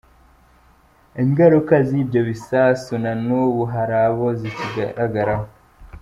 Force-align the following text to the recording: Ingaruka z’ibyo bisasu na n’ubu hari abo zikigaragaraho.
Ingaruka 1.23 1.73
z’ibyo 1.87 2.21
bisasu 2.29 2.91
na 3.03 3.13
n’ubu 3.25 3.63
hari 3.73 3.95
abo 4.05 4.25
zikigaragaraho. 4.39 5.45